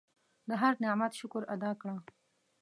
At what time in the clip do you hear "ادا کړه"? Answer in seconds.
1.55-1.95